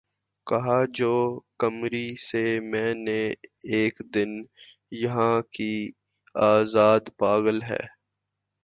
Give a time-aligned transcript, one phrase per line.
[0.47, 1.13] کہا جو
[1.59, 3.21] قمری سے میں نے
[3.75, 4.31] اک دن
[4.93, 5.71] یہاں کے
[6.35, 7.85] آزاد پاگل ہیں